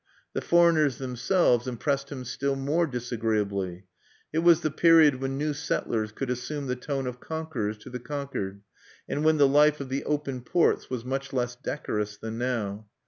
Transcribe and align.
The 0.33 0.41
foreigners 0.41 0.97
themselves 0.97 1.67
impressed 1.67 2.11
him 2.11 2.25
still 2.25 2.55
more 2.55 2.87
disagreeably: 2.87 3.85
it 4.33 4.39
was 4.39 4.61
the 4.61 4.71
period 4.71 5.17
when 5.21 5.37
new 5.37 5.53
settlers 5.53 6.11
could 6.11 6.31
assume 6.31 6.65
the 6.65 6.75
tone 6.75 7.05
of 7.05 7.19
conquerors 7.19 7.77
to 7.83 7.89
the 7.91 7.99
conquered, 7.99 8.63
and 9.07 9.23
when 9.23 9.37
the 9.37 9.47
life 9.47 9.79
of 9.79 9.89
the 9.89 10.03
"open 10.05 10.41
ports" 10.41 10.89
was 10.89 11.05
much 11.05 11.33
less 11.33 11.55
decorous 11.55 12.17
than 12.17 12.39
now. 12.39 12.87